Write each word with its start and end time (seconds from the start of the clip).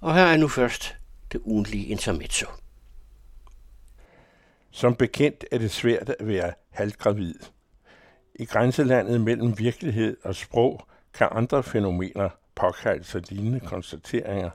Og 0.00 0.14
her 0.14 0.24
er 0.24 0.36
nu 0.36 0.48
først 0.48 0.96
det 1.32 1.40
ugentlige 1.44 1.86
intermezzo. 1.86 2.46
Som 4.70 4.94
bekendt 4.94 5.44
er 5.52 5.58
det 5.58 5.70
svært 5.70 6.08
at 6.08 6.26
være 6.26 6.52
halvgravid. 6.70 7.34
I 8.34 8.44
grænselandet 8.44 9.20
mellem 9.20 9.58
virkelighed 9.58 10.16
og 10.24 10.34
sprog 10.34 10.86
kan 11.14 11.28
andre 11.30 11.62
fænomener 11.62 12.28
påkalde 12.54 13.04
sig 13.04 13.32
lignende 13.32 13.60
konstateringer. 13.60 14.50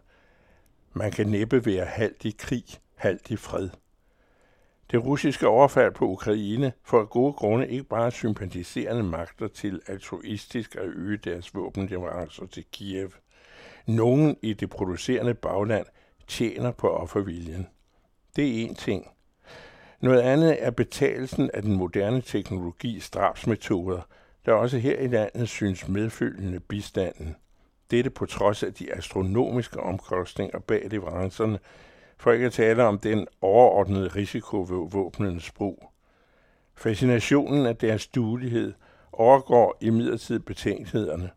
Man 0.94 1.12
kan 1.12 1.28
næppe 1.28 1.66
være 1.66 1.86
halvt 1.86 2.26
i 2.26 2.36
krig, 2.40 2.64
halvt 2.96 3.32
i 3.32 3.36
fred. 3.36 3.70
Det 4.92 5.06
russiske 5.06 5.48
overfald 5.48 5.94
på 5.94 6.06
Ukraine 6.06 6.74
får 6.84 7.00
af 7.00 7.10
gode 7.10 7.34
grunde 7.34 7.70
ikke 7.70 7.84
bare 7.84 8.12
sympatiserende 8.12 9.04
magter 9.04 9.48
til 9.48 9.82
altruistisk 9.88 10.76
at 10.76 10.86
øge 10.86 11.18
deres 11.18 11.56
våbenleverancer 11.56 12.46
til 12.46 12.66
Kiev. 12.72 13.12
Nogen 13.86 14.38
i 14.42 14.54
det 14.54 14.70
producerende 14.70 15.34
bagland 15.34 15.86
tjener 16.28 16.72
på 16.72 16.90
offerviljen. 16.90 17.68
Det 18.36 18.64
er 18.64 18.68
én 18.68 18.76
ting. 18.76 19.08
Noget 20.00 20.22
andet 20.22 20.64
er 20.64 20.72
betalelsen 20.72 21.50
af 21.54 21.62
den 21.62 21.76
moderne 21.76 22.22
teknologis 22.22 23.10
drabsmetoder, 23.10 24.02
der 24.46 24.54
også 24.54 24.78
her 24.78 25.00
i 25.00 25.08
landet 25.08 25.50
synes 25.50 25.88
medfølgende 25.88 26.60
bistanden. 26.60 27.36
Dette 27.92 28.10
på 28.10 28.26
trods 28.26 28.64
af 28.64 28.74
de 28.74 28.94
astronomiske 28.94 29.80
omkostninger 29.80 30.60
bag 30.60 30.88
leverancerne, 30.92 31.60
for 32.18 32.32
ikke 32.32 32.46
at 32.46 32.54
tale 32.54 32.84
om 32.84 33.00
den 33.00 33.28
overordnede 33.42 34.08
risiko 34.08 34.58
ved 34.58 34.90
våbnenes 34.92 35.52
brug. 35.52 35.84
Fascinationen 36.76 37.66
af 37.66 37.76
deres 37.76 38.08
duelighed 38.08 38.74
overgår 39.12 39.78
i 39.82 39.90
betænkelighederne. 40.46 41.30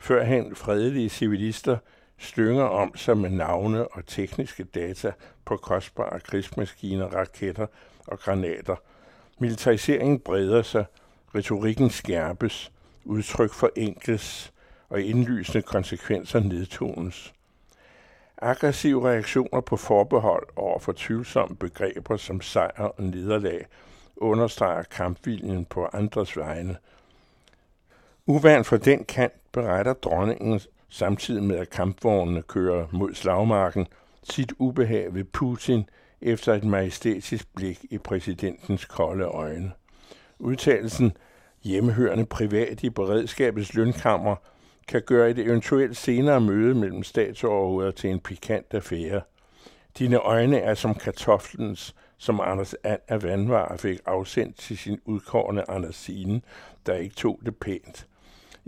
Førhen 0.00 0.56
fredelige 0.56 1.08
civilister 1.08 1.76
slynger 2.18 2.64
om 2.64 2.96
sig 2.96 3.16
med 3.18 3.30
navne 3.30 3.88
og 3.88 4.06
tekniske 4.06 4.64
data 4.64 5.12
på 5.44 5.56
kostbare 5.56 6.20
krigsmaskiner, 6.20 7.06
raketter 7.06 7.66
og 8.06 8.18
granater. 8.18 8.76
Militariseringen 9.38 10.18
breder 10.20 10.62
sig, 10.62 10.84
retorikken 11.34 11.90
skærpes, 11.90 12.72
udtryk 13.04 13.52
forenkles 13.52 14.52
og 14.88 15.00
indlysende 15.00 15.62
konsekvenser 15.62 16.40
nedtones. 16.40 17.34
Aggressive 18.42 19.08
reaktioner 19.08 19.60
på 19.60 19.76
forbehold 19.76 20.46
over 20.56 20.78
for 20.78 20.92
tvivlsomme 20.96 21.56
begreber 21.56 22.16
som 22.16 22.40
sejr 22.40 22.82
og 22.82 23.04
nederlag 23.04 23.66
understreger 24.16 24.82
kampviljen 24.82 25.64
på 25.64 25.88
andres 25.92 26.36
vegne. 26.36 26.76
Uvandt 28.26 28.66
for 28.66 28.76
den 28.76 29.04
kant 29.04 29.47
beretter 29.62 29.92
dronningen 29.92 30.60
samtidig 30.88 31.42
med 31.42 31.56
at 31.56 31.70
kampvognene 31.70 32.42
kører 32.42 32.86
mod 32.92 33.14
slagmarken 33.14 33.86
sit 34.22 34.52
ubehag 34.58 35.14
ved 35.14 35.24
Putin 35.24 35.88
efter 36.20 36.54
et 36.54 36.64
majestætisk 36.64 37.54
blik 37.54 37.84
i 37.90 37.98
præsidentens 37.98 38.84
kolde 38.84 39.24
øjne. 39.24 39.72
Udtalelsen 40.38 41.12
hjemmehørende 41.64 42.26
privat 42.26 42.82
i 42.82 42.90
beredskabets 42.90 43.74
lønkammer 43.74 44.36
kan 44.88 45.02
gøre 45.06 45.30
et 45.30 45.38
eventuelt 45.38 45.96
senere 45.96 46.40
møde 46.40 46.74
mellem 46.74 47.02
statsoverhoveder 47.02 47.90
til 47.90 48.10
en 48.10 48.20
pikant 48.20 48.74
affære. 48.74 49.20
Dine 49.98 50.16
øjne 50.16 50.58
er 50.58 50.74
som 50.74 50.94
kartoflens, 50.94 51.94
som 52.18 52.40
Anders 52.40 52.74
And 52.84 53.00
af 53.08 53.22
Vandvar 53.22 53.76
fik 53.76 54.00
afsendt 54.06 54.58
til 54.58 54.78
sin 54.78 55.00
udkårende 55.04 55.64
Andersine, 55.68 56.40
der 56.86 56.94
ikke 56.94 57.14
tog 57.14 57.40
det 57.46 57.56
pænt. 57.56 58.06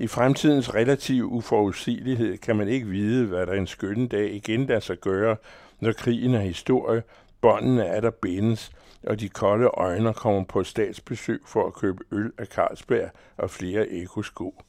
I 0.01 0.07
fremtidens 0.07 0.75
relative 0.75 1.27
uforudsigelighed 1.27 2.39
kan 2.39 2.57
man 2.57 2.69
ikke 2.69 2.87
vide, 2.87 3.27
hvad 3.27 3.47
der 3.47 3.53
en 3.53 3.67
skønne 3.67 4.09
dag 4.09 4.35
igen 4.35 4.67
lader 4.67 4.81
sig 4.81 4.99
gøre, 4.99 5.37
når 5.81 5.93
krigen 5.93 6.35
er 6.35 6.41
historie, 6.41 7.03
båndene 7.41 7.85
er 7.85 8.01
der 8.01 8.11
bindes, 8.11 8.73
og 9.07 9.21
de 9.21 9.29
kolde 9.29 9.67
øjner 9.67 10.13
kommer 10.13 10.45
på 10.45 10.65
statsbesøg 10.65 11.41
for 11.47 11.67
at 11.67 11.75
købe 11.75 12.05
øl 12.13 12.33
af 12.39 12.47
Carlsberg 12.47 13.11
og 13.37 13.51
flere 13.51 13.89
ekosko. 13.89 14.63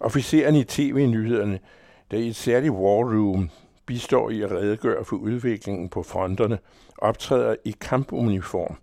Officeren 0.00 0.54
i 0.54 0.64
tv-nyhederne, 0.64 1.58
der 2.10 2.16
i 2.16 2.28
et 2.28 2.36
særligt 2.36 2.72
war 2.72 3.04
room 3.04 3.50
bistår 3.86 4.30
i 4.30 4.42
at 4.42 4.50
redegøre 4.50 5.04
for 5.04 5.16
udviklingen 5.16 5.88
på 5.88 6.02
fronterne, 6.02 6.58
optræder 6.98 7.56
i 7.64 7.74
kampuniform, 7.80 8.76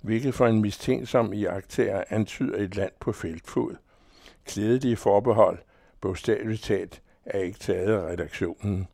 hvilket 0.00 0.34
for 0.34 0.46
en 0.46 0.60
mistænksom 0.60 1.32
iagtager 1.32 2.04
antyder 2.10 2.58
et 2.58 2.76
land 2.76 2.92
på 3.00 3.12
feltfod. 3.12 3.76
Klædelige 4.46 4.96
forbehold, 4.96 5.58
bogstaveligt 6.00 6.62
talt, 6.62 7.02
er 7.26 7.38
ikke 7.38 7.58
taget 7.58 7.92
af 7.92 8.12
redaktionen. 8.12 8.88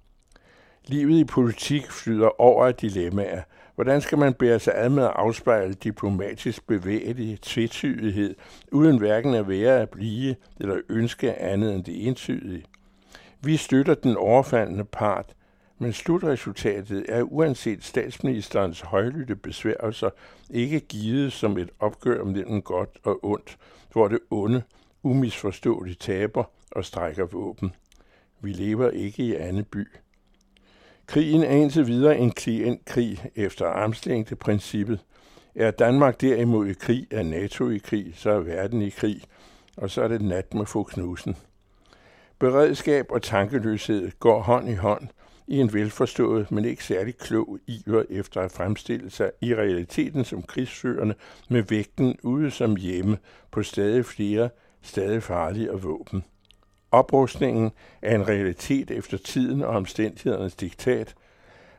Livet 0.87 1.19
i 1.19 1.25
politik 1.25 1.91
flyder 1.91 2.41
over 2.41 2.67
af 2.67 2.75
dilemmaer. 2.75 3.43
Hvordan 3.75 4.01
skal 4.01 4.19
man 4.19 4.35
bære 4.35 4.59
sig 4.59 4.75
ad 4.77 4.89
med 4.89 5.05
at 5.05 5.13
afspejle 5.15 5.75
diplomatisk 5.75 6.67
bevægelig 6.67 7.41
tvetydighed, 7.41 8.35
uden 8.73 8.99
hverken 8.99 9.35
at 9.35 9.49
være 9.49 9.81
at 9.81 9.91
blive 9.91 10.37
eller 10.61 10.77
ønske 10.89 11.35
andet 11.35 11.75
end 11.75 11.85
det 11.85 12.07
entydige? 12.07 12.65
Vi 13.41 13.57
støtter 13.57 13.95
den 13.95 14.17
overfaldende 14.17 14.85
part, 14.85 15.35
men 15.79 15.93
slutresultatet 15.93 17.07
er 17.09 17.23
uanset 17.23 17.85
statsministerens 17.85 18.81
højlytte 18.81 19.37
besværgelser 19.37 20.11
ikke 20.51 20.81
givet 20.81 21.33
som 21.33 21.59
et 21.59 21.71
opgør 21.79 22.25
mellem 22.25 22.63
godt 22.63 22.99
og 23.05 23.25
ondt, 23.25 23.59
hvor 23.93 24.09
det 24.09 24.19
onde 24.31 24.63
umisforståeligt 25.03 26.01
taber 26.01 26.45
og 26.71 26.85
strækker 26.85 27.25
våben. 27.25 27.75
Vi 28.41 28.53
lever 28.53 28.91
ikke 28.91 29.23
i 29.23 29.35
anden 29.35 29.65
by. 29.65 29.89
Krigen 31.07 31.43
er 31.43 31.51
indtil 31.51 31.87
videre 31.87 32.19
en 32.19 32.31
klientkrig 32.31 33.25
efter 33.35 33.67
armslængdeprincippet. 33.67 35.01
Er 35.55 35.71
Danmark 35.71 36.21
derimod 36.21 36.67
i 36.67 36.73
krig, 36.73 37.07
er 37.11 37.23
NATO 37.23 37.71
i 37.71 37.79
krig, 37.79 38.13
så 38.17 38.31
er 38.31 38.41
verden 38.41 38.83
i 38.83 38.91
krig, 38.91 39.23
og 39.77 39.91
så 39.91 40.03
er 40.03 40.09
det 40.09 40.23
nat 40.23 40.55
med 40.55 40.67
få 40.67 40.83
knusen. 40.83 41.37
Beredskab 42.39 43.07
og 43.11 43.23
tankeløshed 43.23 44.11
går 44.19 44.41
hånd 44.41 44.69
i 44.69 44.75
hånd 44.75 45.09
i 45.47 45.61
en 45.61 45.73
velforstået, 45.73 46.51
men 46.51 46.65
ikke 46.65 46.85
særlig 46.85 47.17
klog 47.17 47.59
iver 47.67 48.05
efter 48.11 48.41
at 48.41 48.53
fremstille 48.53 49.11
sig 49.11 49.31
i 49.41 49.55
realiteten 49.55 50.25
som 50.25 50.43
krigsførende 50.43 51.15
med 51.49 51.63
vægten 51.63 52.17
ude 52.23 52.51
som 52.51 52.77
hjemme 52.77 53.19
på 53.51 53.63
stadig 53.63 54.07
flere, 54.07 54.51
stadig 54.83 55.23
farligere 55.23 55.83
våben. 55.83 56.25
Oprustningen 56.91 57.71
er 58.03 58.15
en 58.15 58.29
realitet 58.29 58.91
efter 58.91 59.19
tiden 59.19 59.63
og 59.63 59.69
omstændighedernes 59.69 60.55
diktat, 60.55 61.15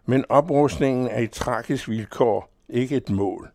men 0.06 0.25
oprustningen 0.30 1.08
er 1.08 1.19
i 1.19 1.28
tragisk 1.28 1.90
vilkår, 1.90 2.50
ikke 2.69 2.96
et 2.96 3.09
mål. 3.09 3.50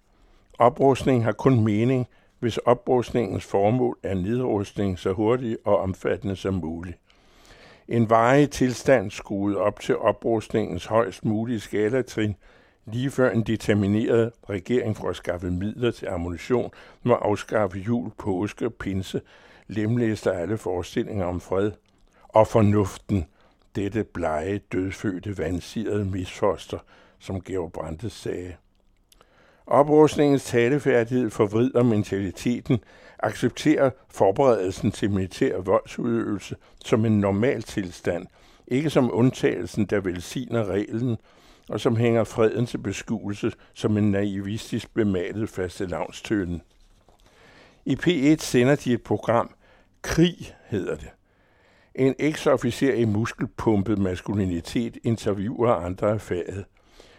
Oprustning 0.59 1.25
har 1.25 1.33
kun 1.33 1.65
mening, 1.65 2.07
hvis 2.39 2.59
oprustningens 2.59 3.45
formål 3.45 3.99
er 4.03 4.15
nedrustning 4.15 4.99
så 4.99 5.13
hurtigt 5.13 5.59
og 5.65 5.79
omfattende 5.79 6.37
som 6.37 6.55
muligt. 6.55 6.99
En 7.89 8.11
varig 8.11 8.51
tilstand 8.51 9.11
skruet 9.11 9.57
op 9.57 9.81
til 9.81 9.97
oprustningens 9.97 10.87
højst 10.87 11.25
mulige 11.25 11.61
skalatrin, 11.61 12.37
lige 12.93 13.11
før 13.11 13.31
en 13.31 13.43
determineret 13.43 14.33
regering 14.51 14.97
for 14.97 15.09
at 15.09 15.17
skaffe 15.17 15.51
midler 15.51 15.91
til 15.91 16.07
ammunition 16.07 16.71
må 17.03 17.15
afskaffe 17.15 17.79
jul, 17.79 18.11
påske 18.19 18.67
og 18.67 18.75
pinse, 18.75 19.21
lemlæster 19.67 20.33
alle 20.33 20.59
forestillinger 20.59 21.25
om 21.25 21.41
fred. 21.41 21.73
Og 22.29 22.47
fornuften, 22.47 23.27
dette 23.77 24.05
blege, 24.05 24.61
dødfødte, 24.73 25.39
vandsirede 25.39 26.05
misfoster, 26.05 26.79
som 27.19 27.41
Georg 27.41 27.73
Brandes 27.73 28.13
sagde. 28.13 28.55
Oprustningens 29.67 30.45
talefærdighed 30.45 31.31
forvrider 31.31 31.83
mentaliteten, 31.83 32.79
accepterer 33.19 33.91
forberedelsen 34.11 34.91
til 34.91 35.11
militær 35.11 35.59
voldsudøvelse 35.59 36.57
som 36.85 37.05
en 37.05 37.21
normal 37.21 37.63
tilstand, 37.63 38.27
ikke 38.67 38.91
som 38.91 39.11
undtagelsen, 39.13 39.85
der 39.87 40.01
velsigner 40.01 40.65
reglen, 40.65 41.17
og 41.69 41.81
som 41.81 41.97
hænger 41.97 42.25
freden 42.25 42.67
til 42.67 42.79
beskuelse 42.79 43.53
som 43.75 43.97
en 43.97 44.11
naivistisk 44.11 44.95
bemalet 44.95 45.49
fastelavnstønden. 45.49 46.63
I 47.85 47.95
P1 47.95 48.37
sender 48.37 48.77
de 48.77 48.93
et 48.93 49.03
program, 49.03 49.55
Krig 50.03 50.57
hedder 50.67 50.97
det. 50.97 51.09
En 51.95 52.15
eksofficer 52.19 52.95
i 52.95 53.05
muskelpumpet 53.05 53.99
maskulinitet 53.99 54.99
interviewer 55.05 55.73
andre 55.73 56.11
af 56.11 56.21
faget. 56.21 56.65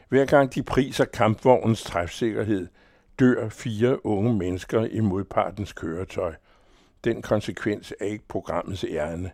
Hver 0.10 0.26
gang 0.26 0.56
de 0.56 0.64
priser 0.64 1.06
kampvognens 1.06 1.84
træfsikkerhed, 1.84 2.68
dør 3.20 3.50
fire 3.50 4.06
unge 4.06 4.34
mennesker 4.34 4.86
i 4.86 5.00
modpartens 5.00 5.74
køretøj. 5.74 6.34
Den 7.04 7.22
konsekvens 7.22 7.94
er 8.00 8.06
ikke 8.06 8.28
programmets 8.28 8.86
ærne. 8.90 9.32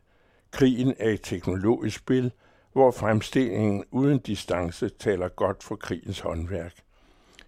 Krigen 0.51 0.93
er 0.99 1.09
et 1.09 1.21
teknologisk 1.23 1.97
spil, 1.97 2.31
hvor 2.75 2.91
fremstillingen 2.91 3.83
uden 3.91 4.19
distance 4.19 4.89
taler 4.89 5.27
godt 5.27 5.63
for 5.63 5.75
krigens 5.75 6.19
håndværk. 6.19 6.73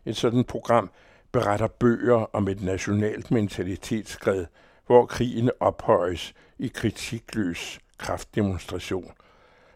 Et 0.06 0.18
sådan 0.18 0.44
program 0.44 0.90
beretter 1.32 1.68
bøger 1.68 2.36
om 2.36 2.48
et 2.48 2.62
nationalt 2.62 3.32
mentalitetsskred, 3.32 4.46
hvor 4.86 5.06
krigen 5.06 5.52
ophøjes 5.60 6.34
i 6.60 6.68
kritikløs 6.68 7.80
kraftdemonstration, 7.98 9.12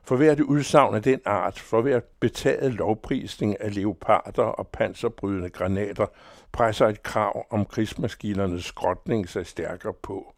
For 0.04 0.16
hvert 0.16 0.40
udsagn 0.40 0.96
af 0.96 1.04
den 1.04 1.22
art, 1.26 1.60
for 1.60 1.82
hvert 1.82 2.04
betaget 2.20 2.74
lovprisning 2.74 3.62
af 3.62 3.76
leoparder 3.76 4.44
og 4.44 4.68
panserbrydende 4.68 5.50
granater, 5.50 6.06
presser 6.52 6.88
et 6.88 7.04
krav 7.04 7.46
om 7.50 7.66
krigsmaskinernes 7.66 8.66
skrotning 8.66 9.30
sig 9.30 9.46
stærkere 9.46 9.94
på. 9.94 10.34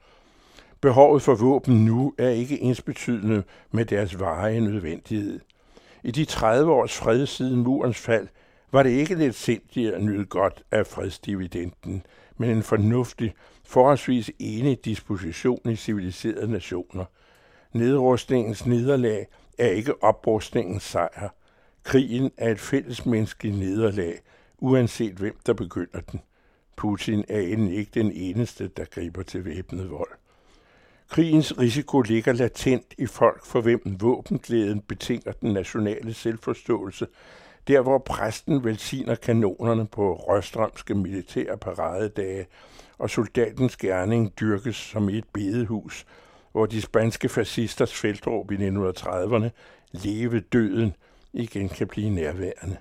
Behovet 0.83 1.21
for 1.21 1.35
våben 1.35 1.85
nu 1.85 2.13
er 2.17 2.29
ikke 2.29 2.61
ensbetydende 2.61 3.43
med 3.71 3.85
deres 3.85 4.19
varige 4.19 4.61
nødvendighed. 4.61 5.39
I 6.03 6.11
de 6.11 6.25
30 6.25 6.71
års 6.71 6.97
fred 6.97 7.25
siden 7.25 7.63
murens 7.63 7.97
fald 7.97 8.27
var 8.71 8.83
det 8.83 8.89
ikke 8.89 9.15
lidt 9.15 9.35
sindigt 9.35 9.93
at 9.93 10.03
nyde 10.03 10.25
godt 10.25 10.63
af 10.71 10.87
fredsdividenden, 10.87 12.05
men 12.37 12.49
en 12.49 12.63
fornuftig, 12.63 13.33
forholdsvis 13.65 14.31
enig 14.39 14.85
disposition 14.85 15.69
i 15.69 15.75
civiliserede 15.75 16.51
nationer. 16.51 17.05
Nedrustningens 17.73 18.65
nederlag 18.65 19.27
er 19.57 19.67
ikke 19.67 20.03
oprustningens 20.03 20.83
sejr. 20.83 21.29
Krigen 21.83 22.31
er 22.37 22.51
et 22.51 22.59
fællesmenneskeligt 22.59 23.59
nederlag, 23.59 24.19
uanset 24.57 25.13
hvem 25.13 25.37
der 25.45 25.53
begynder 25.53 25.99
den. 26.11 26.21
Putin 26.75 27.23
er 27.29 27.39
endelig 27.39 27.77
ikke 27.77 27.91
den 27.93 28.11
eneste, 28.11 28.67
der 28.67 28.85
griber 28.85 29.23
til 29.23 29.45
væbnet 29.45 29.91
vold. 29.91 30.22
Krigens 31.13 31.59
risiko 31.59 32.01
ligger 32.01 32.33
latent 32.33 32.93
i 32.97 33.05
folk, 33.05 33.45
for 33.45 33.61
hvem 33.61 33.81
våbenglæden 33.99 34.81
betinger 34.81 35.31
den 35.31 35.53
nationale 35.53 36.13
selvforståelse, 36.13 37.07
der 37.67 37.81
hvor 37.81 37.97
præsten 37.97 38.63
velsigner 38.63 39.15
kanonerne 39.15 39.87
på 39.87 40.15
røstrømske 40.15 40.95
militære 40.95 41.57
paradedage, 41.57 42.45
og 42.97 43.09
soldatens 43.09 43.77
gerning 43.77 44.39
dyrkes 44.39 44.75
som 44.75 45.09
i 45.09 45.17
et 45.17 45.25
bedehus, 45.33 46.05
hvor 46.51 46.65
de 46.65 46.81
spanske 46.81 47.29
fascisters 47.29 47.93
feltråb 47.93 48.51
i 48.51 48.55
1930'erne, 48.55 49.49
leve 49.91 50.39
døden, 50.39 50.95
igen 51.33 51.69
kan 51.69 51.87
blive 51.87 52.09
nærværende. 52.09 52.77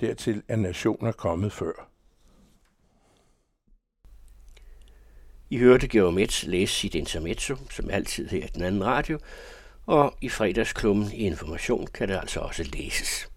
Dertil 0.00 0.42
er 0.48 0.56
nationer 0.56 1.12
kommet 1.12 1.52
før. 1.52 1.95
I 5.50 5.58
hørte 5.58 5.88
Georg 5.88 6.14
Metz 6.14 6.44
læse 6.44 6.74
sit 6.74 6.94
intermezzo, 6.94 7.56
som 7.70 7.90
altid 7.90 8.28
her 8.28 8.44
i 8.44 8.50
den 8.54 8.62
anden 8.62 8.84
radio, 8.84 9.18
og 9.86 10.14
i 10.20 10.28
fredagsklummen 10.28 11.12
i 11.12 11.26
Information 11.26 11.86
kan 11.94 12.08
det 12.08 12.16
altså 12.16 12.40
også 12.40 12.64
læses. 12.72 13.28